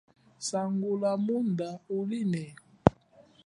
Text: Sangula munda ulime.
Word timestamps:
Sangula 0.47 1.11
munda 1.25 1.69
ulime. 1.97 2.45